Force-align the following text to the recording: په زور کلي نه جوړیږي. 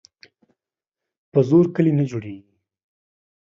په 1.31 1.39
زور 1.49 1.65
کلي 1.75 1.91
نه 1.99 2.03
جوړیږي. 2.09 2.51